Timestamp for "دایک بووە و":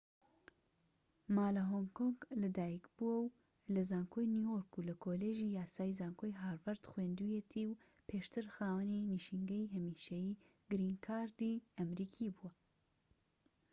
2.57-3.27